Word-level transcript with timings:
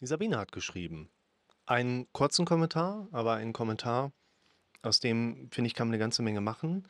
Die 0.00 0.06
Sabine 0.06 0.38
hat 0.38 0.52
geschrieben. 0.52 1.08
Einen 1.66 2.12
kurzen 2.12 2.44
Kommentar, 2.44 3.08
aber 3.12 3.34
einen 3.34 3.52
Kommentar, 3.52 4.12
aus 4.82 5.00
dem, 5.00 5.48
finde 5.50 5.68
ich, 5.68 5.74
kann 5.74 5.88
man 5.88 5.94
eine 5.94 6.00
ganze 6.00 6.22
Menge 6.22 6.42
machen. 6.42 6.86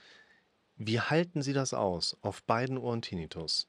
Wie 0.77 1.01
halten 1.01 1.43
Sie 1.43 1.53
das 1.53 1.73
aus? 1.73 2.17
Auf 2.23 2.43
beiden 2.43 2.77
Ohren 2.77 3.03
Tinnitus. 3.03 3.69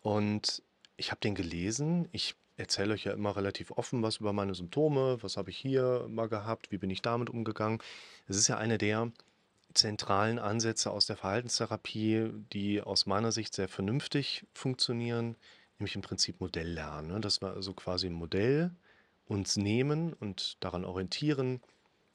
Und 0.00 0.62
ich 0.96 1.10
habe 1.10 1.20
den 1.20 1.34
gelesen. 1.34 2.08
Ich 2.10 2.34
erzähle 2.56 2.94
euch 2.94 3.04
ja 3.04 3.12
immer 3.12 3.36
relativ 3.36 3.70
offen 3.70 4.02
was 4.02 4.16
über 4.16 4.32
meine 4.32 4.54
Symptome. 4.54 5.22
Was 5.22 5.36
habe 5.36 5.50
ich 5.50 5.58
hier 5.58 6.06
mal 6.08 6.28
gehabt? 6.28 6.72
Wie 6.72 6.78
bin 6.78 6.90
ich 6.90 7.02
damit 7.02 7.30
umgegangen? 7.30 7.80
Es 8.26 8.36
ist 8.36 8.48
ja 8.48 8.56
eine 8.56 8.78
der 8.78 9.12
zentralen 9.74 10.38
Ansätze 10.38 10.90
aus 10.90 11.06
der 11.06 11.16
Verhaltenstherapie, 11.16 12.30
die 12.52 12.80
aus 12.80 13.06
meiner 13.06 13.30
Sicht 13.30 13.54
sehr 13.54 13.68
vernünftig 13.68 14.46
funktionieren, 14.52 15.36
nämlich 15.78 15.94
im 15.94 16.02
Prinzip 16.02 16.40
Modelllernen. 16.40 17.12
Ne? 17.12 17.20
Dass 17.20 17.40
wir 17.40 17.52
also 17.52 17.74
quasi 17.74 18.06
ein 18.06 18.12
Modell 18.12 18.70
uns 19.26 19.56
nehmen 19.56 20.12
und 20.12 20.56
daran 20.60 20.84
orientieren, 20.84 21.60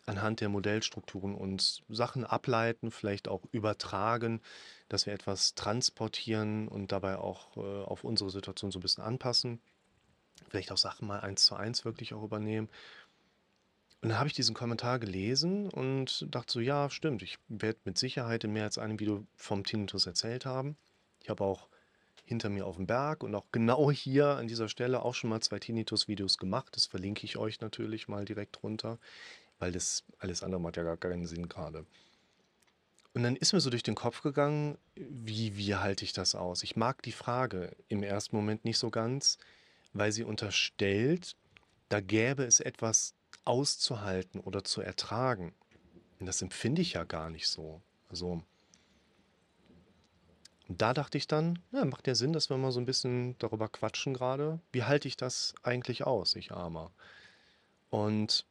anhand 0.05 0.41
der 0.41 0.49
Modellstrukturen 0.49 1.35
uns 1.35 1.83
Sachen 1.89 2.25
ableiten, 2.25 2.91
vielleicht 2.91 3.27
auch 3.27 3.43
übertragen, 3.51 4.41
dass 4.89 5.05
wir 5.05 5.13
etwas 5.13 5.55
transportieren 5.55 6.67
und 6.67 6.91
dabei 6.91 7.17
auch 7.17 7.55
äh, 7.57 7.83
auf 7.83 8.03
unsere 8.03 8.29
Situation 8.29 8.71
so 8.71 8.79
ein 8.79 8.81
bisschen 8.81 9.03
anpassen. 9.03 9.61
Vielleicht 10.49 10.71
auch 10.71 10.77
Sachen 10.77 11.07
mal 11.07 11.19
eins 11.19 11.45
zu 11.45 11.55
eins 11.55 11.85
wirklich 11.85 12.13
auch 12.13 12.23
übernehmen. 12.23 12.67
Und 14.01 14.09
dann 14.09 14.17
habe 14.17 14.27
ich 14.27 14.33
diesen 14.33 14.55
Kommentar 14.55 14.97
gelesen 14.97 15.69
und 15.69 16.25
dachte 16.33 16.53
so, 16.53 16.59
ja, 16.59 16.89
stimmt, 16.89 17.21
ich 17.21 17.37
werde 17.47 17.79
mit 17.85 17.99
Sicherheit 17.99 18.43
in 18.43 18.51
mehr 18.51 18.63
als 18.63 18.79
einem 18.79 18.99
Video 18.99 19.25
vom 19.35 19.63
Tinnitus 19.63 20.07
erzählt 20.07 20.45
haben. 20.45 20.75
Ich 21.21 21.29
habe 21.29 21.43
auch 21.43 21.67
hinter 22.31 22.49
mir 22.49 22.65
auf 22.65 22.77
dem 22.77 22.87
Berg 22.87 23.23
und 23.23 23.35
auch 23.35 23.43
genau 23.51 23.91
hier 23.91 24.37
an 24.37 24.47
dieser 24.47 24.69
Stelle 24.69 25.03
auch 25.03 25.13
schon 25.13 25.29
mal 25.29 25.41
zwei 25.41 25.59
Tinnitus-Videos 25.59 26.37
gemacht. 26.37 26.73
Das 26.77 26.85
verlinke 26.85 27.25
ich 27.25 27.35
euch 27.35 27.59
natürlich 27.59 28.07
mal 28.07 28.23
direkt 28.23 28.63
runter, 28.63 28.99
weil 29.59 29.73
das 29.73 30.05
alles 30.17 30.41
andere 30.41 30.61
macht 30.61 30.77
ja 30.77 30.83
gar 30.83 30.95
keinen 30.95 31.25
Sinn 31.25 31.49
gerade. 31.49 31.85
Und 33.13 33.23
dann 33.23 33.35
ist 33.35 33.51
mir 33.51 33.59
so 33.59 33.69
durch 33.69 33.83
den 33.83 33.95
Kopf 33.95 34.21
gegangen, 34.21 34.77
wie, 34.95 35.57
wie 35.57 35.75
halte 35.75 36.05
ich 36.05 36.13
das 36.13 36.33
aus? 36.33 36.63
Ich 36.63 36.77
mag 36.77 37.01
die 37.01 37.11
Frage 37.11 37.75
im 37.89 38.01
ersten 38.01 38.33
Moment 38.33 38.63
nicht 38.63 38.77
so 38.77 38.89
ganz, 38.89 39.37
weil 39.91 40.13
sie 40.13 40.23
unterstellt, 40.23 41.35
da 41.89 41.99
gäbe 41.99 42.45
es 42.45 42.61
etwas 42.61 43.13
auszuhalten 43.43 44.39
oder 44.39 44.63
zu 44.63 44.79
ertragen. 44.79 45.53
Und 46.21 46.27
das 46.27 46.41
empfinde 46.41 46.81
ich 46.81 46.93
ja 46.93 47.03
gar 47.03 47.29
nicht 47.29 47.49
so. 47.49 47.81
Also, 48.09 48.41
da 50.67 50.93
dachte 50.93 51.17
ich 51.17 51.27
dann, 51.27 51.59
ja, 51.71 51.85
macht 51.85 52.07
ja 52.07 52.15
Sinn, 52.15 52.33
dass 52.33 52.49
wir 52.49 52.57
mal 52.57 52.71
so 52.71 52.79
ein 52.79 52.85
bisschen 52.85 53.37
darüber 53.39 53.67
quatschen 53.67 54.13
gerade. 54.13 54.59
Wie 54.71 54.83
halte 54.83 55.07
ich 55.07 55.17
das 55.17 55.53
eigentlich 55.63 56.05
aus, 56.05 56.35
ich 56.35 56.51
Armer? 56.51 56.91
Und 57.89 58.45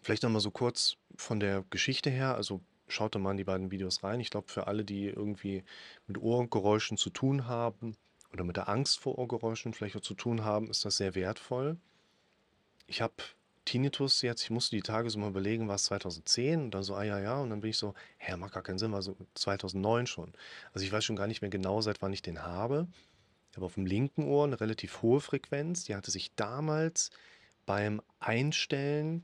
vielleicht 0.00 0.22
nochmal 0.22 0.40
so 0.40 0.50
kurz 0.50 0.96
von 1.16 1.40
der 1.40 1.64
Geschichte 1.70 2.10
her. 2.10 2.34
Also 2.34 2.60
schaut 2.86 3.14
doch 3.14 3.20
mal 3.20 3.32
in 3.32 3.36
die 3.36 3.44
beiden 3.44 3.70
Videos 3.70 4.02
rein. 4.02 4.20
Ich 4.20 4.30
glaube, 4.30 4.48
für 4.48 4.66
alle, 4.66 4.84
die 4.84 5.06
irgendwie 5.06 5.64
mit 6.06 6.18
Ohrgeräuschen 6.18 6.96
zu 6.96 7.10
tun 7.10 7.46
haben 7.46 7.96
oder 8.32 8.44
mit 8.44 8.56
der 8.56 8.68
Angst 8.68 9.00
vor 9.00 9.18
Ohrgeräuschen 9.18 9.74
vielleicht 9.74 9.96
auch 9.96 10.00
zu 10.00 10.14
tun 10.14 10.44
haben, 10.44 10.70
ist 10.70 10.84
das 10.84 10.96
sehr 10.96 11.14
wertvoll. 11.14 11.76
Ich 12.86 13.02
habe 13.02 13.14
Tinnitus 13.68 14.22
jetzt, 14.22 14.42
ich 14.42 14.50
musste 14.50 14.76
die 14.76 14.82
Tage 14.82 15.10
so 15.10 15.18
mal 15.18 15.28
überlegen, 15.28 15.68
war 15.68 15.74
es 15.74 15.84
2010 15.84 16.62
und 16.62 16.70
dann 16.70 16.82
so, 16.82 16.94
ah 16.94 17.02
ja, 17.02 17.18
ja, 17.20 17.38
und 17.38 17.50
dann 17.50 17.60
bin 17.60 17.68
ich 17.68 17.76
so, 17.76 17.92
hä, 18.16 18.34
macht 18.38 18.54
gar 18.54 18.62
keinen 18.62 18.78
Sinn, 18.78 18.92
war 18.92 19.02
so 19.02 19.14
2009 19.34 20.06
schon. 20.06 20.32
Also 20.72 20.86
ich 20.86 20.92
weiß 20.92 21.04
schon 21.04 21.16
gar 21.16 21.26
nicht 21.26 21.42
mehr 21.42 21.50
genau, 21.50 21.82
seit 21.82 22.00
wann 22.00 22.14
ich 22.14 22.22
den 22.22 22.42
habe. 22.42 22.88
Ich 23.50 23.56
habe 23.56 23.66
auf 23.66 23.74
dem 23.74 23.84
linken 23.84 24.24
Ohr 24.24 24.44
eine 24.44 24.58
relativ 24.58 25.02
hohe 25.02 25.20
Frequenz, 25.20 25.84
die 25.84 25.94
hatte 25.94 26.10
sich 26.10 26.34
damals 26.34 27.10
beim 27.66 28.00
Einstellen 28.20 29.22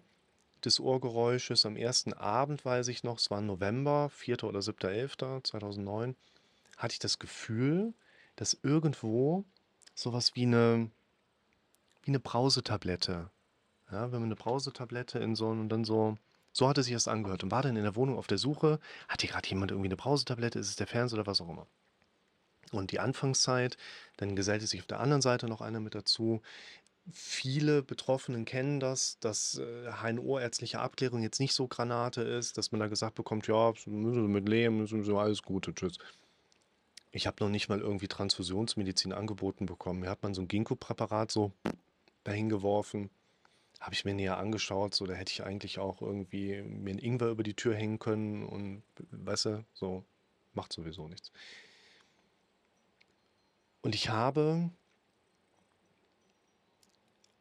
des 0.63 0.79
Ohrgeräusches 0.79 1.65
am 1.65 1.77
ersten 1.77 2.13
Abend, 2.13 2.67
weiß 2.67 2.89
ich 2.89 3.03
noch, 3.03 3.17
es 3.17 3.31
war 3.31 3.41
November, 3.41 4.11
4. 4.11 4.45
oder 4.45 4.61
7.11. 4.61 5.43
2009, 5.43 6.17
hatte 6.77 6.93
ich 6.93 6.99
das 6.99 7.19
Gefühl, 7.19 7.95
dass 8.37 8.59
irgendwo 8.63 9.45
sowas 9.95 10.33
wie 10.35 10.43
eine, 10.43 10.91
wie 12.03 12.11
eine 12.11 12.21
Brausetablette 12.21 13.31
ja, 13.91 14.13
wenn 14.13 14.21
man 14.21 14.25
eine 14.25 14.37
Brausetablette 14.37 15.19
in 15.19 15.35
so 15.35 15.49
und 15.49 15.69
dann 15.69 15.85
so 15.85 16.17
so 16.55 16.69
hatte 16.69 16.85
sich 16.85 16.93
das 16.93 17.09
angehört 17.09 17.43
und 17.43 17.51
war 17.51 17.63
dann 17.63 17.77
in 17.77 17.83
der 17.83 17.97
Wohnung 17.97 18.17
auf 18.17 18.29
der 18.29 18.39
Suche, 18.39 18.79
hat 19.09 19.21
hier 19.23 19.31
gerade 19.31 19.49
jemand 19.49 19.73
irgendwie 19.73 19.89
eine 19.89 19.97
Brausetablette, 19.97 20.61
ist 20.61 20.69
es 20.69 20.77
der 20.77 20.87
Fernseher 20.87 21.19
oder 21.19 21.27
was 21.27 21.41
auch 21.41 21.49
immer. 21.49 21.67
Und 22.71 22.93
die 22.93 23.01
Anfangszeit, 23.01 23.77
dann 24.17 24.37
gesellte 24.37 24.67
sich 24.67 24.81
auf 24.81 24.87
der 24.87 25.01
anderen 25.01 25.21
Seite 25.21 25.49
noch 25.49 25.61
einer 25.61 25.81
mit 25.81 25.97
dazu. 25.97 26.41
Viele 27.13 27.83
Betroffenen 27.83 28.45
kennen 28.45 28.79
das, 28.79 29.19
dass 29.19 29.59
äh, 29.59 29.91
HNO-ärztliche 30.01 30.79
Abklärung 30.79 31.23
jetzt 31.23 31.41
nicht 31.41 31.55
so 31.55 31.67
Granate 31.67 32.23
ist, 32.23 32.57
dass 32.57 32.71
man 32.71 32.81
da 32.81 32.87
gesagt 32.87 33.17
bekommt, 33.17 33.49
ja, 33.49 33.73
müssen 33.87 34.29
mit 34.29 34.49
leben, 34.49 34.89
wir 34.89 35.15
alles 35.17 35.43
Gute, 35.43 35.75
tschüss. 35.75 35.99
Ich 37.11 37.27
habe 37.27 37.43
noch 37.43 37.51
nicht 37.51 37.69
mal 37.69 37.81
irgendwie 37.81 38.09
Transfusionsmedizin 38.09 39.13
angeboten 39.13 39.67
bekommen. 39.67 40.01
Mir 40.01 40.11
hat 40.11 40.23
man 40.23 40.35
so 40.35 40.43
ein 40.43 40.49
Ginkgo-Präparat 40.49 41.33
so 41.33 41.53
dahin 42.23 42.49
geworfen 42.49 43.11
habe 43.85 43.93
ich 43.93 44.07
mir 44.07 44.15
näher 44.15 44.39
angeschaut, 44.39 44.95
so 44.95 45.05
da 45.05 45.13
hätte 45.13 45.31
ich 45.31 45.45
eigentlich 45.45 45.79
auch 45.79 46.01
irgendwie 46.01 46.63
mir 46.63 46.93
einen 46.93 46.99
Ingwer 46.99 47.29
über 47.29 47.43
die 47.43 47.53
Tür 47.53 47.77
hängen 47.77 47.99
können 47.99 48.47
und 48.47 48.83
weißt 49.11 49.45
du, 49.45 49.65
so 49.75 50.07
macht 50.55 50.73
sowieso 50.73 51.07
nichts. 51.07 51.33
Und 53.83 53.95
ich 53.95 54.09
habe 54.09 54.71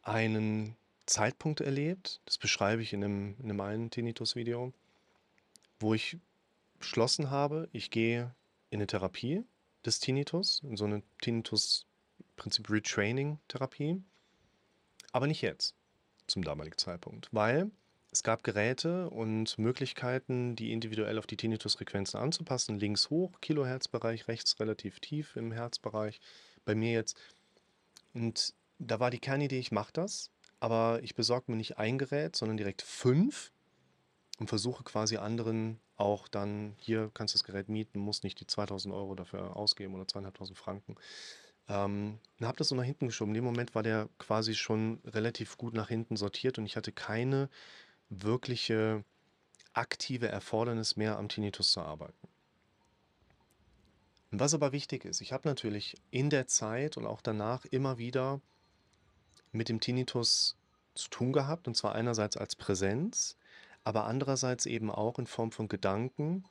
einen 0.02 0.76
Zeitpunkt 1.06 1.62
erlebt, 1.62 2.20
das 2.26 2.36
beschreibe 2.36 2.82
ich 2.82 2.92
in 2.92 3.02
einem, 3.02 3.36
in 3.38 3.44
einem 3.44 3.62
einen 3.62 3.90
Tinnitus-Video, 3.90 4.74
wo 5.80 5.94
ich 5.94 6.18
beschlossen 6.78 7.30
habe, 7.30 7.70
ich 7.72 7.90
gehe 7.90 8.34
in 8.68 8.80
eine 8.80 8.86
Therapie 8.86 9.44
des 9.86 9.98
Tinnitus, 9.98 10.60
in 10.62 10.76
so 10.76 10.84
eine 10.84 11.02
Tinnitus-Prinzip 11.22 12.68
Retraining-Therapie, 12.68 14.02
aber 15.12 15.26
nicht 15.26 15.40
jetzt 15.40 15.74
zum 16.26 16.44
damaligen 16.44 16.78
Zeitpunkt, 16.78 17.28
weil 17.32 17.70
es 18.14 18.22
gab 18.22 18.44
Geräte 18.44 19.10
und 19.10 19.58
Möglichkeiten, 19.58 20.54
die 20.54 20.72
individuell 20.72 21.18
auf 21.18 21.26
die 21.26 21.36
Tinnitusfrequenzen 21.36 22.20
anzupassen. 22.20 22.78
Links 22.78 23.10
hoch, 23.10 23.40
Kilohertzbereich, 23.40 24.28
rechts 24.28 24.60
relativ 24.60 25.00
tief 25.00 25.34
im 25.34 25.50
Herzbereich. 25.50 26.20
Bei 26.64 26.76
mir 26.76 26.92
jetzt. 26.92 27.16
Und 28.12 28.54
da 28.78 29.00
war 29.00 29.10
die 29.10 29.18
Kernidee, 29.18 29.58
ich 29.58 29.72
mache 29.72 29.92
das, 29.92 30.30
aber 30.60 31.00
ich 31.02 31.16
besorge 31.16 31.50
mir 31.50 31.56
nicht 31.56 31.78
ein 31.78 31.98
Gerät, 31.98 32.36
sondern 32.36 32.56
direkt 32.56 32.82
fünf 32.82 33.50
und 34.38 34.48
versuche 34.48 34.84
quasi 34.84 35.16
anderen 35.16 35.80
auch 35.96 36.28
dann, 36.28 36.74
hier 36.78 37.10
kannst 37.14 37.34
du 37.34 37.38
das 37.38 37.44
Gerät 37.44 37.68
mieten, 37.68 37.98
musst 37.98 38.22
nicht 38.22 38.38
die 38.40 38.46
2000 38.46 38.94
Euro 38.94 39.14
dafür 39.14 39.56
ausgeben 39.56 39.94
oder 39.94 40.06
2500 40.06 40.56
Franken, 40.56 40.96
ähm, 41.68 42.18
und 42.38 42.46
habe 42.46 42.58
das 42.58 42.68
so 42.68 42.74
nach 42.74 42.84
hinten 42.84 43.06
geschoben. 43.06 43.30
In 43.30 43.36
dem 43.36 43.44
Moment 43.44 43.74
war 43.74 43.82
der 43.82 44.08
quasi 44.18 44.54
schon 44.54 45.00
relativ 45.04 45.56
gut 45.56 45.74
nach 45.74 45.88
hinten 45.88 46.16
sortiert 46.16 46.58
und 46.58 46.66
ich 46.66 46.76
hatte 46.76 46.92
keine 46.92 47.48
wirkliche 48.08 49.04
aktive 49.72 50.28
Erfordernis 50.28 50.96
mehr 50.96 51.18
am 51.18 51.28
Tinnitus 51.28 51.72
zu 51.72 51.80
arbeiten. 51.80 52.28
Was 54.30 54.54
aber 54.54 54.72
wichtig 54.72 55.04
ist, 55.04 55.20
ich 55.20 55.32
habe 55.32 55.48
natürlich 55.48 55.96
in 56.10 56.28
der 56.28 56.46
Zeit 56.46 56.96
und 56.96 57.06
auch 57.06 57.20
danach 57.20 57.64
immer 57.66 57.98
wieder 57.98 58.40
mit 59.52 59.68
dem 59.68 59.80
Tinnitus 59.80 60.56
zu 60.94 61.08
tun 61.08 61.32
gehabt, 61.32 61.68
und 61.68 61.76
zwar 61.76 61.94
einerseits 61.94 62.36
als 62.36 62.56
Präsenz, 62.56 63.36
aber 63.84 64.06
andererseits 64.06 64.66
eben 64.66 64.90
auch 64.90 65.18
in 65.18 65.26
Form 65.26 65.52
von 65.52 65.68
Gedanken, 65.68 66.44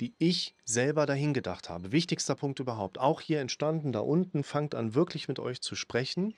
die 0.00 0.14
ich 0.18 0.54
selber 0.64 1.06
dahin 1.06 1.34
gedacht 1.34 1.68
habe. 1.68 1.92
Wichtigster 1.92 2.34
Punkt 2.34 2.60
überhaupt. 2.60 2.98
Auch 2.98 3.20
hier 3.20 3.40
entstanden, 3.40 3.92
da 3.92 4.00
unten, 4.00 4.44
fangt 4.44 4.74
an 4.74 4.94
wirklich 4.94 5.28
mit 5.28 5.38
euch 5.38 5.60
zu 5.60 5.74
sprechen. 5.74 6.34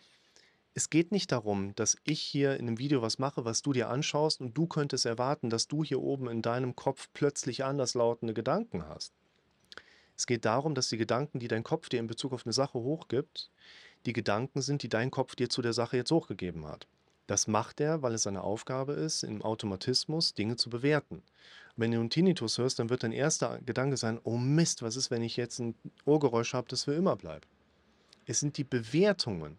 Es 0.75 0.91
geht 0.91 1.13
nicht 1.13 1.31
darum, 1.31 1.75
dass 1.77 1.97
ich 2.05 2.21
hier 2.21 2.55
in 2.57 2.67
einem 2.67 2.79
Video 2.79 3.01
was 3.01 3.19
mache, 3.19 3.45
was 3.45 3.63
du 3.63 3.73
dir 3.73 3.89
anschaust 3.89 4.41
und 4.41 4.55
du 4.59 4.67
könntest 4.67 5.07
erwarten, 5.07 5.49
dass 5.49 5.69
du 5.69 5.85
hier 5.85 6.01
oben 6.01 6.29
in 6.29 6.43
deinem 6.43 6.75
Kopf 6.75 7.09
plötzlich 7.15 7.65
anderslautende 7.65 8.35
Gedanken 8.35 8.89
hast. 8.89 9.15
Es 10.17 10.27
geht 10.27 10.45
darum, 10.45 10.75
dass 10.75 10.89
die 10.89 10.97
Gedanken, 10.97 11.39
die 11.39 11.49
dein 11.49 11.63
Kopf 11.63 11.89
dir 11.89 12.01
in 12.01 12.07
Bezug 12.07 12.33
auf 12.33 12.45
eine 12.45 12.53
Sache 12.53 12.79
hochgibt, 12.79 13.51
die 14.07 14.13
Gedanken 14.13 14.63
sind, 14.63 14.83
die 14.83 14.89
dein 14.89 15.11
Kopf 15.11 15.35
dir 15.35 15.49
zu 15.49 15.63
der 15.63 15.73
Sache 15.73 15.97
jetzt 15.97 16.11
hochgegeben 16.11 16.67
hat. 16.67 16.87
Das 17.27 17.47
macht 17.47 17.81
er, 17.81 18.03
weil 18.03 18.15
es 18.15 18.25
seine 18.25 18.43
Aufgabe 18.43 18.93
ist, 18.93 19.23
im 19.23 19.43
Automatismus 19.43 20.35
Dinge 20.35 20.57
zu 20.57 20.69
bewerten. 20.71 21.23
Wenn 21.77 21.91
du 21.91 21.99
einen 21.99 22.11
Tinnitus 22.11 22.59
hörst, 22.59 22.79
dann 22.79 22.89
wird 22.89 23.03
dein 23.03 23.13
erster 23.13 23.59
Gedanke 23.67 23.97
sein, 23.97 24.21
oh 24.23 24.37
Mist, 24.37 24.83
was 24.83 24.95
ist, 24.95 25.11
wenn 25.11 25.23
ich 25.23 25.37
jetzt 25.37 25.59
ein 25.59 25.75
Ohrgeräusch 26.05 26.55
habe, 26.55 26.69
das 26.69 26.85
für 26.85 26.95
immer 26.95 27.17
bleibt. 27.17 27.49
Es 28.27 28.41
sind 28.41 28.57
die 28.57 28.65
Bewertungen, 28.65 29.59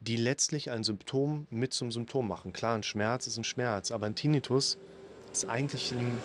die 0.00 0.16
letztlich 0.16 0.70
ein 0.70 0.82
Symptom 0.82 1.46
mit 1.48 1.72
zum 1.72 1.92
Symptom 1.92 2.26
machen. 2.26 2.52
Klar, 2.52 2.74
ein 2.74 2.82
Schmerz 2.82 3.28
ist 3.28 3.38
ein 3.38 3.44
Schmerz, 3.44 3.92
aber 3.92 4.06
ein 4.06 4.16
Tinnitus 4.16 4.78
ist 5.32 5.48
eigentlich 5.48 5.92
ein, 5.92 6.18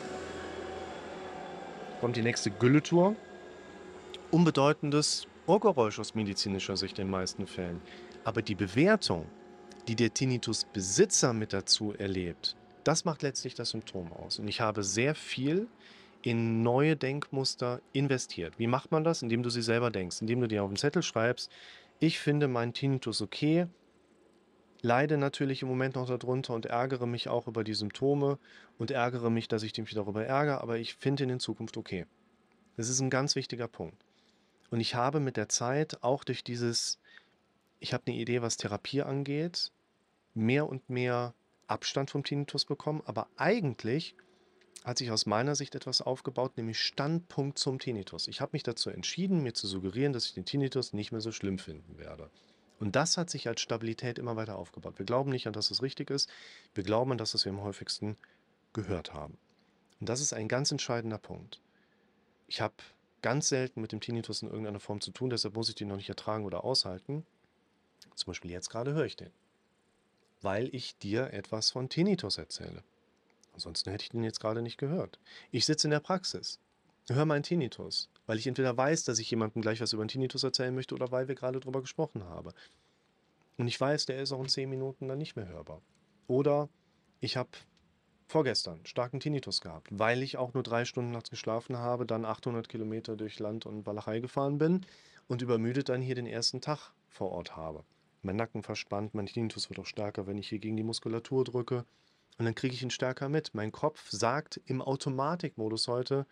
kommt 2.01 2.15
die 2.15 2.23
nächste 2.23 2.49
Gülletour, 2.49 3.15
unbedeutendes 4.31 5.27
Ohrgeräusch 5.45 5.99
aus 5.99 6.15
medizinischer 6.15 6.75
Sicht 6.75 6.97
in 6.97 7.05
den 7.05 7.11
meisten 7.11 7.45
Fällen. 7.45 7.81
Aber 8.23 8.41
die 8.41 8.55
Bewertung, 8.55 9.27
die 9.87 9.95
der 9.95 10.13
Tinnitusbesitzer 10.13 11.31
mit 11.33 11.53
dazu 11.53 11.93
erlebt, 11.93 12.56
das 12.87 13.03
macht 13.03 13.21
letztlich 13.21 13.53
das 13.53 13.71
Symptom 13.71 14.13
aus. 14.13 14.39
Und 14.39 14.47
ich 14.47 14.61
habe 14.61 14.81
sehr 14.81 15.13
viel 15.13 15.67
in 16.21 16.63
neue 16.63 16.95
Denkmuster 16.95 17.81
investiert. 17.91 18.57
Wie 18.57 18.67
macht 18.67 18.91
man 18.91 19.03
das? 19.03 19.21
Indem 19.21 19.43
du 19.43 19.49
sie 19.49 19.61
selber 19.61 19.91
denkst, 19.91 20.21
indem 20.21 20.39
du 20.39 20.47
dir 20.47 20.63
auf 20.63 20.69
den 20.69 20.77
Zettel 20.77 21.03
schreibst, 21.03 21.51
ich 21.99 22.19
finde 22.19 22.47
meinen 22.47 22.73
Tinnitus 22.73 23.21
okay, 23.21 23.67
leide 24.81 25.17
natürlich 25.17 25.63
im 25.63 25.67
Moment 25.67 25.95
noch 25.95 26.07
darunter 26.07 26.53
und 26.53 26.65
ärgere 26.65 27.07
mich 27.07 27.27
auch 27.27 27.47
über 27.47 27.63
die 27.63 27.73
Symptome 27.73 28.39
und 28.77 28.91
ärgere 28.91 29.29
mich, 29.29 29.47
dass 29.47 29.63
ich 29.63 29.77
mich 29.77 29.93
darüber 29.93 30.25
ärgere, 30.25 30.61
aber 30.61 30.77
ich 30.77 30.95
finde 30.95 31.23
ihn 31.23 31.29
in 31.29 31.39
Zukunft 31.39 31.75
okay. 31.75 32.05
Das 32.77 32.87
ist 32.87 32.99
ein 32.99 33.09
ganz 33.09 33.35
wichtiger 33.35 33.67
Punkt. 33.67 34.05
Und 34.69 34.79
ich 34.79 34.95
habe 34.95 35.19
mit 35.19 35.35
der 35.35 35.49
Zeit 35.49 36.03
auch 36.03 36.23
durch 36.23 36.43
dieses, 36.43 36.99
ich 37.79 37.93
habe 37.93 38.03
eine 38.07 38.15
Idee, 38.15 38.41
was 38.41 38.57
Therapie 38.57 39.01
angeht, 39.01 39.71
mehr 40.33 40.69
und 40.69 40.89
mehr 40.89 41.33
Abstand 41.67 42.11
vom 42.11 42.23
Tinnitus 42.23 42.65
bekommen, 42.65 43.01
aber 43.05 43.27
eigentlich 43.37 44.15
hat 44.83 44.97
sich 44.97 45.11
aus 45.11 45.25
meiner 45.25 45.55
Sicht 45.55 45.75
etwas 45.75 46.01
aufgebaut, 46.01 46.55
nämlich 46.55 46.79
Standpunkt 46.79 47.59
zum 47.59 47.79
Tinnitus. 47.79 48.27
Ich 48.27 48.39
habe 48.41 48.51
mich 48.53 48.63
dazu 48.63 48.89
entschieden, 48.89 49.43
mir 49.43 49.53
zu 49.53 49.67
suggerieren, 49.67 50.13
dass 50.13 50.25
ich 50.25 50.33
den 50.33 50.45
Tinnitus 50.45 50.93
nicht 50.93 51.11
mehr 51.11 51.21
so 51.21 51.31
schlimm 51.31 51.59
finden 51.59 51.97
werde. 51.97 52.29
Und 52.79 52.95
das 52.95 53.17
hat 53.17 53.29
sich 53.29 53.47
als 53.47 53.59
Stabilität 53.59 54.19
immer 54.19 54.35
weiter 54.35 54.57
aufgebaut. 54.57 54.99
Wir 54.99 55.05
glauben 55.05 55.31
nicht 55.31 55.47
an, 55.47 55.53
dass 55.53 55.71
es 55.71 55.81
richtig 55.81 56.09
ist. 56.09 56.29
Wir 56.73 56.83
glauben 56.83 57.11
an 57.11 57.17
das, 57.17 57.33
was 57.33 57.43
wir 57.43 57.51
am 57.51 57.61
häufigsten 57.61 58.17
gehört 58.71 59.13
haben. 59.13 59.37
Und 59.99 60.09
das 60.09 60.21
ist 60.21 60.33
ein 60.33 60.47
ganz 60.47 60.71
entscheidender 60.71 61.17
Punkt. 61.17 61.59
Ich 62.47 62.61
habe 62.61 62.75
ganz 63.21 63.49
selten 63.49 63.81
mit 63.81 63.91
dem 63.91 63.99
Tinnitus 63.99 64.41
in 64.41 64.47
irgendeiner 64.47 64.79
Form 64.79 65.01
zu 65.01 65.11
tun, 65.11 65.29
deshalb 65.29 65.55
muss 65.55 65.69
ich 65.69 65.75
den 65.75 65.87
noch 65.87 65.97
nicht 65.97 66.09
ertragen 66.09 66.45
oder 66.45 66.63
aushalten. 66.63 67.25
Zum 68.15 68.27
Beispiel 68.27 68.51
jetzt 68.51 68.69
gerade 68.69 68.93
höre 68.93 69.05
ich 69.05 69.15
den, 69.15 69.31
weil 70.41 70.73
ich 70.73 70.97
dir 70.97 71.33
etwas 71.33 71.71
von 71.71 71.89
Tinnitus 71.89 72.37
erzähle. 72.37 72.83
Ansonsten 73.53 73.89
hätte 73.89 74.03
ich 74.03 74.09
den 74.09 74.23
jetzt 74.23 74.39
gerade 74.39 74.61
nicht 74.61 74.77
gehört. 74.77 75.19
Ich 75.51 75.65
sitze 75.65 75.87
in 75.87 75.91
der 75.91 75.99
Praxis, 75.99 76.59
höre 77.09 77.25
meinen 77.25 77.43
Tinnitus, 77.43 78.09
weil 78.25 78.37
ich 78.37 78.47
entweder 78.47 78.77
weiß, 78.77 79.03
dass 79.05 79.19
ich 79.19 79.31
jemandem 79.31 79.61
gleich 79.61 79.81
was 79.81 79.93
über 79.93 80.03
den 80.03 80.09
Tinnitus 80.09 80.43
erzählen 80.43 80.75
möchte 80.75 80.93
oder 80.93 81.11
weil 81.11 81.27
wir 81.27 81.35
gerade 81.35 81.59
darüber 81.59 81.81
gesprochen 81.81 82.23
haben. 82.25 82.51
Und 83.57 83.67
ich 83.67 83.79
weiß, 83.79 84.05
der 84.05 84.21
ist 84.21 84.31
auch 84.31 84.41
in 84.41 84.49
zehn 84.49 84.69
Minuten 84.69 85.07
dann 85.07 85.17
nicht 85.17 85.35
mehr 85.35 85.47
hörbar. 85.47 85.81
Oder 86.27 86.69
ich 87.19 87.37
habe 87.37 87.49
vorgestern 88.27 88.85
starken 88.85 89.19
Tinnitus 89.19 89.61
gehabt, 89.61 89.87
weil 89.91 90.21
ich 90.21 90.37
auch 90.37 90.53
nur 90.53 90.63
drei 90.63 90.85
Stunden 90.85 91.11
nachts 91.11 91.29
geschlafen 91.29 91.77
habe, 91.77 92.05
dann 92.05 92.25
800 92.25 92.69
Kilometer 92.69 93.15
durch 93.15 93.39
Land 93.39 93.65
und 93.65 93.85
Walachei 93.85 94.19
gefahren 94.19 94.57
bin 94.57 94.85
und 95.27 95.41
übermüdet 95.41 95.89
dann 95.89 96.01
hier 96.01 96.15
den 96.15 96.27
ersten 96.27 96.61
Tag 96.61 96.91
vor 97.09 97.31
Ort 97.31 97.55
habe. 97.55 97.83
Mein 98.21 98.35
Nacken 98.35 98.63
verspannt, 98.63 99.13
mein 99.13 99.27
Tinnitus 99.27 99.69
wird 99.69 99.79
auch 99.79 99.85
stärker, 99.85 100.27
wenn 100.27 100.37
ich 100.37 100.49
hier 100.49 100.59
gegen 100.59 100.77
die 100.77 100.83
Muskulatur 100.83 101.43
drücke. 101.43 101.85
Und 102.37 102.45
dann 102.45 102.55
kriege 102.55 102.73
ich 102.73 102.83
ihn 102.83 102.91
stärker 102.91 103.29
mit. 103.29 103.53
Mein 103.53 103.71
Kopf 103.71 104.09
sagt 104.09 104.61
im 104.65 104.81
Automatikmodus 104.81 105.87
heute, 105.87 106.25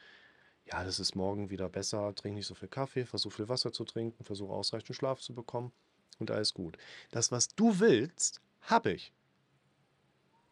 ja, 0.65 0.83
das 0.83 0.99
ist 0.99 1.15
morgen 1.15 1.49
wieder 1.49 1.69
besser, 1.69 2.13
trink 2.15 2.35
nicht 2.35 2.47
so 2.47 2.55
viel 2.55 2.67
Kaffee, 2.69 3.05
versuch 3.05 3.33
viel 3.33 3.49
Wasser 3.49 3.71
zu 3.71 3.85
trinken, 3.85 4.23
versuche 4.23 4.53
ausreichend 4.53 4.95
Schlaf 4.95 5.19
zu 5.19 5.33
bekommen 5.33 5.71
und 6.19 6.31
alles 6.31 6.53
gut. 6.53 6.77
Das, 7.11 7.31
was 7.31 7.49
du 7.49 7.79
willst, 7.79 8.41
habe 8.61 8.91
ich. 8.91 9.13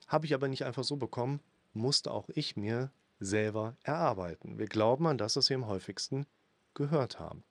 Habe 0.08 0.26
ich 0.26 0.34
aber 0.34 0.48
nicht 0.48 0.66
einfach 0.66 0.84
so 0.84 0.98
bekommen, 0.98 1.40
musste 1.74 2.12
auch 2.12 2.30
ich 2.30 2.56
mir 2.56 2.92
selber 3.20 3.76
erarbeiten. 3.84 4.60
Wir 4.60 4.68
glauben 4.68 5.08
an 5.08 5.18
das, 5.18 5.36
was 5.36 5.50
wir 5.50 5.58
am 5.58 5.68
häufigsten 5.68 6.28
gehört 6.74 7.20
haben. 7.20 7.44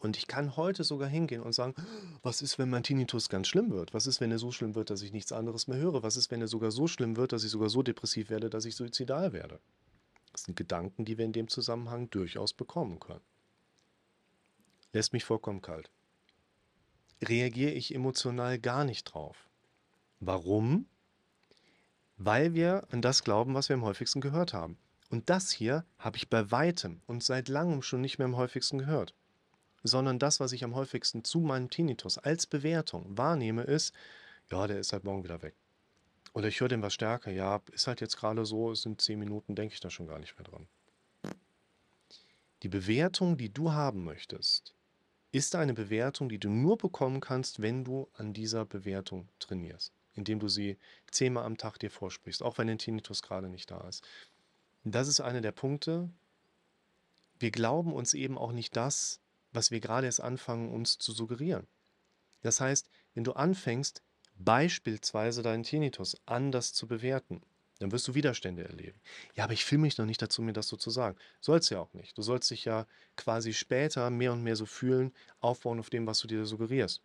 Und 0.00 0.16
ich 0.16 0.26
kann 0.26 0.56
heute 0.56 0.84
sogar 0.84 1.08
hingehen 1.08 1.42
und 1.42 1.54
sagen, 1.54 1.74
was 2.22 2.42
ist, 2.42 2.58
wenn 2.58 2.68
mein 2.68 2.82
Tinnitus 2.82 3.28
ganz 3.28 3.48
schlimm 3.48 3.70
wird? 3.70 3.94
Was 3.94 4.06
ist, 4.06 4.20
wenn 4.20 4.30
er 4.30 4.38
so 4.38 4.52
schlimm 4.52 4.74
wird, 4.74 4.90
dass 4.90 5.02
ich 5.02 5.12
nichts 5.12 5.32
anderes 5.32 5.68
mehr 5.68 5.78
höre? 5.78 6.02
Was 6.02 6.16
ist, 6.16 6.30
wenn 6.30 6.40
er 6.40 6.48
sogar 6.48 6.70
so 6.70 6.86
schlimm 6.86 7.16
wird, 7.16 7.32
dass 7.32 7.44
ich 7.44 7.50
sogar 7.50 7.70
so 7.70 7.82
depressiv 7.82 8.28
werde, 8.28 8.50
dass 8.50 8.66
ich 8.66 8.76
suizidal 8.76 9.32
werde? 9.32 9.58
Das 10.32 10.42
sind 10.42 10.56
Gedanken, 10.56 11.06
die 11.06 11.16
wir 11.16 11.24
in 11.24 11.32
dem 11.32 11.48
Zusammenhang 11.48 12.10
durchaus 12.10 12.52
bekommen 12.52 13.00
können. 13.00 13.24
Lässt 14.92 15.14
mich 15.14 15.24
vollkommen 15.24 15.62
kalt. 15.62 15.90
Reagiere 17.22 17.72
ich 17.72 17.94
emotional 17.94 18.58
gar 18.58 18.84
nicht 18.84 19.04
drauf. 19.04 19.48
Warum? 20.20 20.86
Weil 22.18 22.52
wir 22.52 22.86
an 22.90 23.00
das 23.00 23.24
glauben, 23.24 23.54
was 23.54 23.70
wir 23.70 23.74
am 23.74 23.82
häufigsten 23.82 24.20
gehört 24.20 24.52
haben. 24.52 24.76
Und 25.08 25.30
das 25.30 25.50
hier 25.50 25.86
habe 25.98 26.18
ich 26.18 26.28
bei 26.28 26.50
weitem 26.50 27.00
und 27.06 27.22
seit 27.22 27.48
langem 27.48 27.80
schon 27.80 28.02
nicht 28.02 28.18
mehr 28.18 28.26
am 28.26 28.36
häufigsten 28.36 28.78
gehört 28.78 29.14
sondern 29.86 30.18
das, 30.18 30.40
was 30.40 30.52
ich 30.52 30.64
am 30.64 30.74
häufigsten 30.74 31.24
zu 31.24 31.40
meinem 31.40 31.70
Tinnitus 31.70 32.18
als 32.18 32.46
Bewertung 32.46 33.16
wahrnehme, 33.16 33.62
ist, 33.62 33.94
ja, 34.50 34.66
der 34.66 34.78
ist 34.78 34.92
halt 34.92 35.04
morgen 35.04 35.24
wieder 35.24 35.42
weg. 35.42 35.54
Oder 36.32 36.48
ich 36.48 36.60
höre 36.60 36.68
den 36.68 36.82
was 36.82 36.94
stärker, 36.94 37.30
ja, 37.30 37.62
ist 37.72 37.86
halt 37.86 38.00
jetzt 38.00 38.16
gerade 38.16 38.44
so, 38.44 38.70
es 38.70 38.82
sind 38.82 39.00
zehn 39.00 39.18
Minuten, 39.18 39.54
denke 39.54 39.74
ich 39.74 39.80
da 39.80 39.90
schon 39.90 40.06
gar 40.06 40.18
nicht 40.18 40.36
mehr 40.38 40.44
dran. 40.44 40.68
Die 42.62 42.68
Bewertung, 42.68 43.36
die 43.36 43.52
du 43.52 43.72
haben 43.72 44.04
möchtest, 44.04 44.74
ist 45.32 45.54
eine 45.54 45.74
Bewertung, 45.74 46.28
die 46.28 46.38
du 46.38 46.48
nur 46.48 46.78
bekommen 46.78 47.20
kannst, 47.20 47.60
wenn 47.60 47.84
du 47.84 48.08
an 48.14 48.32
dieser 48.32 48.64
Bewertung 48.64 49.28
trainierst, 49.38 49.92
indem 50.14 50.40
du 50.40 50.48
sie 50.48 50.78
zehnmal 51.10 51.44
am 51.44 51.58
Tag 51.58 51.78
dir 51.78 51.90
vorsprichst, 51.90 52.42
auch 52.42 52.58
wenn 52.58 52.66
der 52.68 52.78
Tinnitus 52.78 53.22
gerade 53.22 53.48
nicht 53.48 53.70
da 53.70 53.86
ist. 53.88 54.06
Das 54.84 55.08
ist 55.08 55.20
einer 55.20 55.40
der 55.40 55.52
Punkte. 55.52 56.08
Wir 57.38 57.50
glauben 57.50 57.92
uns 57.92 58.14
eben 58.14 58.38
auch 58.38 58.52
nicht 58.52 58.76
das, 58.76 59.20
was 59.56 59.70
wir 59.70 59.80
gerade 59.80 60.06
erst 60.06 60.20
anfangen, 60.20 60.70
uns 60.70 60.98
zu 60.98 61.12
suggerieren. 61.12 61.66
Das 62.42 62.60
heißt, 62.60 62.88
wenn 63.14 63.24
du 63.24 63.32
anfängst, 63.32 64.02
beispielsweise 64.34 65.42
deinen 65.42 65.62
Tinnitus 65.62 66.20
anders 66.26 66.72
zu 66.72 66.86
bewerten, 66.86 67.40
dann 67.78 67.92
wirst 67.92 68.08
du 68.08 68.14
Widerstände 68.14 68.64
erleben. 68.64 69.00
Ja, 69.34 69.44
aber 69.44 69.52
ich 69.52 69.64
fühle 69.64 69.82
mich 69.82 69.98
noch 69.98 70.06
nicht 70.06 70.22
dazu, 70.22 70.40
mir 70.40 70.52
das 70.52 70.68
so 70.68 70.76
zu 70.76 70.90
sagen. 70.90 71.18
Sollst 71.40 71.70
ja 71.70 71.80
auch 71.80 71.92
nicht. 71.92 72.16
Du 72.16 72.22
sollst 72.22 72.50
dich 72.50 72.64
ja 72.64 72.86
quasi 73.16 73.52
später 73.52 74.08
mehr 74.10 74.32
und 74.32 74.42
mehr 74.42 74.56
so 74.56 74.64
fühlen, 74.64 75.12
aufbauen 75.40 75.78
auf 75.78 75.90
dem, 75.90 76.06
was 76.06 76.20
du 76.20 76.28
dir 76.28 76.46
suggerierst. 76.46 77.02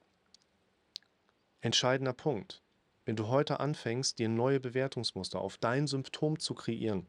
Entscheidender 1.59 2.13
Punkt. 2.13 2.61
Wenn 3.05 3.15
du 3.15 3.27
heute 3.27 3.59
anfängst, 3.59 4.19
dir 4.19 4.29
neue 4.29 4.59
Bewertungsmuster 4.59 5.41
auf 5.41 5.57
dein 5.57 5.87
Symptom 5.87 6.39
zu 6.39 6.53
kreieren, 6.53 7.07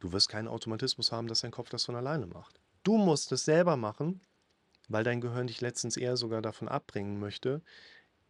du 0.00 0.12
wirst 0.12 0.28
keinen 0.28 0.48
Automatismus 0.48 1.12
haben, 1.12 1.28
dass 1.28 1.40
dein 1.40 1.52
Kopf 1.52 1.70
das 1.70 1.84
von 1.84 1.96
alleine 1.96 2.26
macht. 2.26 2.60
Du 2.82 2.98
musst 2.98 3.30
es 3.32 3.44
selber 3.44 3.76
machen, 3.76 4.20
weil 4.88 5.04
dein 5.04 5.20
Gehirn 5.20 5.46
dich 5.46 5.60
letztens 5.60 5.96
eher 5.96 6.16
sogar 6.16 6.42
davon 6.42 6.68
abbringen 6.68 7.20
möchte, 7.20 7.62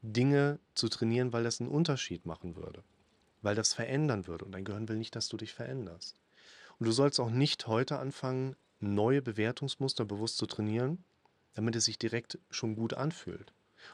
Dinge 0.02 0.58
zu 0.74 0.88
trainieren, 0.88 1.32
weil 1.32 1.44
das 1.44 1.60
einen 1.60 1.70
Unterschied 1.70 2.26
machen 2.26 2.56
würde, 2.56 2.82
weil 3.40 3.54
das 3.54 3.72
verändern 3.72 4.26
würde. 4.26 4.44
Und 4.44 4.52
dein 4.52 4.64
Gehirn 4.64 4.88
will 4.88 4.98
nicht, 4.98 5.16
dass 5.16 5.28
du 5.28 5.36
dich 5.36 5.54
veränderst. 5.54 6.16
Und 6.78 6.86
du 6.86 6.92
sollst 6.92 7.20
auch 7.20 7.30
nicht 7.30 7.66
heute 7.66 7.98
anfangen, 7.98 8.56
neue 8.80 9.22
Bewertungsmuster 9.22 10.04
bewusst 10.04 10.36
zu 10.38 10.46
trainieren, 10.46 11.04
damit 11.54 11.76
es 11.76 11.84
sich 11.84 11.98
direkt 11.98 12.38
schon 12.50 12.74
gut 12.76 12.94
anfühlt 12.94 13.52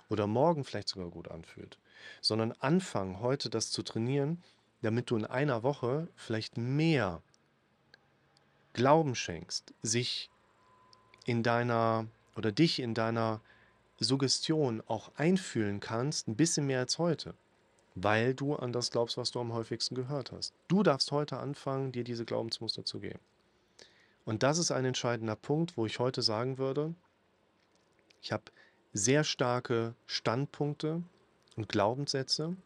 oder 0.09 0.27
morgen 0.27 0.65
vielleicht 0.65 0.89
sogar 0.89 1.11
gut 1.11 1.29
anfühlt, 1.29 1.79
sondern 2.21 2.53
anfangen 2.53 3.21
heute 3.21 3.51
das 3.51 3.71
zu 3.71 3.83
trainieren, 3.83 4.43
damit 4.83 5.11
du 5.11 5.17
in 5.17 5.25
einer 5.25 5.63
Woche 5.63 6.09
vielleicht 6.15 6.57
mehr 6.57 7.23
Glauben 8.73 9.15
schenkst, 9.15 9.75
sich 9.83 10.31
in 11.29 11.43
deiner 11.43 12.07
oder 12.37 12.53
dich 12.53 12.81
in 12.81 12.95
deiner 12.95 13.43
Suggestion 14.01 14.83
auch 14.87 15.13
einfühlen 15.17 15.79
kannst, 15.79 16.27
ein 16.27 16.37
bisschen 16.37 16.67
mehr 16.67 16.79
als 16.79 16.99
heute, 16.99 17.35
weil 17.95 18.33
du 18.33 18.57
an 18.57 18.73
das 18.73 18.91
glaubst, 18.91 19.19
was 19.19 19.31
du 19.31 19.41
am 19.41 19.53
häufigsten 19.53 19.95
gehört 19.95 20.33
hast. 20.33 20.55
Du 20.69 20.83
darfst 20.83 21.13
heute 21.13 21.37
anfangen, 21.37 21.93
dir 21.93 22.03
diese 22.03 22.25
Glaubensmuster 22.25 22.85
zu 22.85 23.01
geben. 23.01 23.19
Und 24.25 24.43
das 24.43 24.57
ist 24.57 24.71
ein 24.71 24.87
entscheidender 24.87 25.37
Punkt, 25.37 25.77
wo 25.77 25.85
ich 25.85 25.99
heute 25.99 26.23
sagen 26.23 26.57
würde, 26.57 26.95
ich 28.23 28.33
habe 28.33 28.45
sehr 28.95 29.23
starke 29.23 29.95
Standpunkte 30.07 31.03
und 31.57 31.69
Glaubenssätze, 31.69 32.57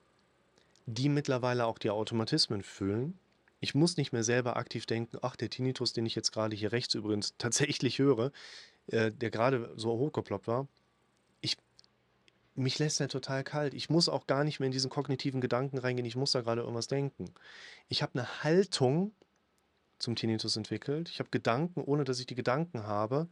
die 0.86 1.08
mittlerweile 1.08 1.66
auch 1.66 1.78
die 1.78 1.90
Automatismen 1.90 2.62
füllen. 2.62 3.18
Ich 3.62 3.76
muss 3.76 3.96
nicht 3.96 4.12
mehr 4.12 4.24
selber 4.24 4.56
aktiv 4.56 4.86
denken, 4.86 5.18
ach, 5.22 5.36
der 5.36 5.48
Tinnitus, 5.48 5.92
den 5.92 6.04
ich 6.04 6.16
jetzt 6.16 6.32
gerade 6.32 6.56
hier 6.56 6.72
rechts 6.72 6.94
übrigens 6.94 7.34
tatsächlich 7.38 8.00
höre, 8.00 8.32
äh, 8.88 9.12
der 9.12 9.30
gerade 9.30 9.72
so 9.76 9.90
hochgeploppt 9.92 10.48
war, 10.48 10.66
ich, 11.40 11.56
mich 12.56 12.80
lässt 12.80 13.00
er 13.00 13.08
total 13.08 13.44
kalt. 13.44 13.72
Ich 13.72 13.88
muss 13.88 14.08
auch 14.08 14.26
gar 14.26 14.42
nicht 14.42 14.58
mehr 14.58 14.66
in 14.66 14.72
diesen 14.72 14.90
kognitiven 14.90 15.40
Gedanken 15.40 15.78
reingehen, 15.78 16.06
ich 16.06 16.16
muss 16.16 16.32
da 16.32 16.40
gerade 16.40 16.62
irgendwas 16.62 16.88
denken. 16.88 17.32
Ich 17.88 18.02
habe 18.02 18.18
eine 18.18 18.42
Haltung 18.42 19.12
zum 20.00 20.16
Tinnitus 20.16 20.56
entwickelt. 20.56 21.08
Ich 21.08 21.20
habe 21.20 21.30
Gedanken, 21.30 21.82
ohne 21.82 22.02
dass 22.02 22.18
ich 22.18 22.26
die 22.26 22.34
Gedanken 22.34 22.82
habe. 22.82 23.28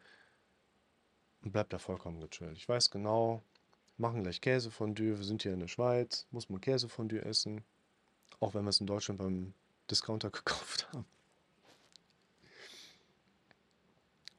Und 1.43 1.51
bleib 1.51 1.71
da 1.71 1.79
vollkommen 1.81 2.21
gechillt. 2.21 2.57
Ich 2.57 2.69
weiß 2.69 2.91
genau, 2.91 3.43
machen 3.97 4.23
gleich 4.23 4.41
Käsefondue. 4.41 5.19
Wir 5.19 5.25
sind 5.25 5.43
hier 5.43 5.55
in 5.55 5.61
der 5.61 5.67
Schweiz, 5.67 6.29
muss 6.31 6.49
man 6.49 6.61
Käsefondue 6.61 7.25
essen. 7.25 7.65
Auch 8.39 8.55
wenn 8.55 8.63
wir 8.63 8.71
es 8.71 8.81
in 8.81 8.87
Deutschland 8.87 9.19
beim 9.19 9.55
Discounter 9.91 10.31
gekauft 10.31 10.89
haben. 10.93 11.07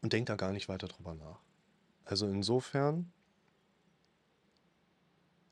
Und 0.02 0.14
denkt 0.14 0.30
da 0.30 0.36
gar 0.36 0.52
nicht 0.52 0.68
weiter 0.68 0.88
drüber 0.88 1.14
nach. 1.14 1.40
Also 2.06 2.28
insofern 2.28 3.12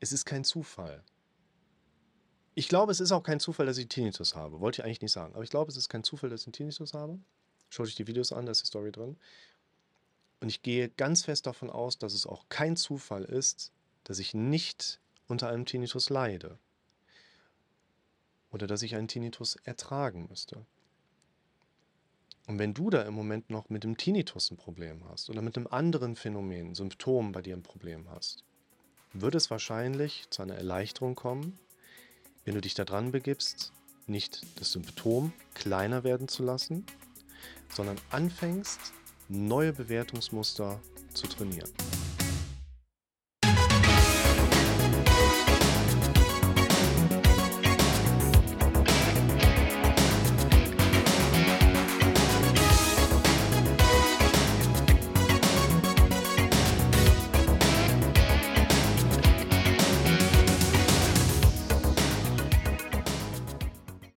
es 0.00 0.12
ist 0.12 0.24
kein 0.24 0.44
Zufall. 0.44 1.04
Ich 2.54 2.68
glaube, 2.68 2.90
es 2.90 3.00
ist 3.00 3.12
auch 3.12 3.22
kein 3.22 3.38
Zufall, 3.38 3.66
dass 3.66 3.78
ich 3.78 3.88
Tinnitus 3.88 4.34
habe. 4.34 4.60
Wollte 4.60 4.80
ich 4.80 4.84
eigentlich 4.84 5.02
nicht 5.02 5.12
sagen. 5.12 5.34
Aber 5.34 5.44
ich 5.44 5.50
glaube, 5.50 5.70
es 5.70 5.76
ist 5.76 5.88
kein 5.88 6.02
Zufall, 6.02 6.30
dass 6.30 6.46
ich 6.46 6.52
Tinnitus 6.52 6.94
habe. 6.94 7.18
Schaut 7.68 7.86
euch 7.86 7.94
die 7.94 8.06
Videos 8.06 8.32
an, 8.32 8.46
da 8.46 8.52
ist 8.52 8.62
die 8.62 8.66
Story 8.66 8.90
drin. 8.90 9.16
Und 10.40 10.48
ich 10.48 10.62
gehe 10.62 10.88
ganz 10.88 11.22
fest 11.22 11.46
davon 11.46 11.70
aus, 11.70 11.98
dass 11.98 12.14
es 12.14 12.26
auch 12.26 12.48
kein 12.48 12.76
Zufall 12.76 13.24
ist, 13.24 13.72
dass 14.04 14.18
ich 14.18 14.34
nicht 14.34 15.00
unter 15.28 15.48
einem 15.48 15.66
Tinnitus 15.66 16.08
leide. 16.08 16.58
Oder 18.50 18.66
dass 18.66 18.82
ich 18.82 18.96
einen 18.96 19.08
Tinnitus 19.08 19.56
ertragen 19.64 20.26
müsste. 20.28 20.64
Und 22.46 22.58
wenn 22.58 22.74
du 22.74 22.90
da 22.90 23.02
im 23.02 23.14
Moment 23.14 23.48
noch 23.48 23.70
mit 23.70 23.84
dem 23.84 23.96
Tinnitus 23.96 24.50
ein 24.50 24.56
Problem 24.56 25.04
hast 25.08 25.30
oder 25.30 25.40
mit 25.40 25.56
einem 25.56 25.68
anderen 25.68 26.16
Phänomen, 26.16 26.74
Symptom 26.74 27.30
bei 27.32 27.42
dir 27.42 27.56
ein 27.56 27.62
Problem 27.62 28.10
hast, 28.10 28.44
wird 29.12 29.34
es 29.34 29.50
wahrscheinlich 29.50 30.26
zu 30.30 30.42
einer 30.42 30.56
Erleichterung 30.56 31.14
kommen, 31.14 31.58
wenn 32.44 32.54
du 32.54 32.60
dich 32.60 32.74
daran 32.74 33.12
begibst, 33.12 33.72
nicht 34.06 34.44
das 34.58 34.72
Symptom 34.72 35.32
kleiner 35.54 36.02
werden 36.02 36.26
zu 36.26 36.42
lassen, 36.42 36.84
sondern 37.68 37.98
anfängst, 38.10 38.80
neue 39.28 39.72
Bewertungsmuster 39.72 40.80
zu 41.14 41.26
trainieren. 41.28 41.70